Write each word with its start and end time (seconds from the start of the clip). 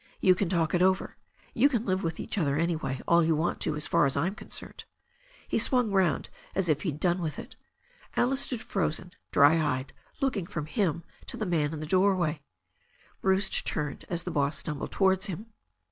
You 0.19 0.33
can 0.33 0.49
talk 0.49 0.73
it 0.73 0.81
over. 0.81 1.15
You 1.53 1.69
can 1.69 1.85
live 1.85 2.01
with 2.01 2.19
each 2.19 2.39
other, 2.39 2.57
anyway, 2.57 3.01
all 3.07 3.23
you 3.23 3.35
want 3.35 3.59
to, 3.59 3.75
as 3.75 3.85
far 3.85 4.07
as 4.07 4.17
I'm 4.17 4.33
concerned." 4.33 4.85
He 5.47 5.59
swung 5.59 5.91
round 5.91 6.31
as 6.55 6.69
if 6.69 6.81
he'd 6.81 6.99
done 6.99 7.21
with 7.21 7.37
it. 7.37 7.55
Alice 8.17 8.41
stood 8.41 8.63
frozen, 8.63 9.11
dry 9.31 9.57
eyed, 9.63 9.93
looking 10.19 10.47
from 10.47 10.65
him 10.65 11.03
to 11.27 11.37
the 11.37 11.45
man 11.45 11.71
in 11.71 11.81
the 11.81 11.85
doorway. 11.85 12.41
Bruce 13.21 13.61
turned 13.61 14.05
as 14.09 14.23
the 14.23 14.31
boss 14.31 14.57
stumbled 14.57 14.91
towards 14.91 15.27
him. 15.27 15.53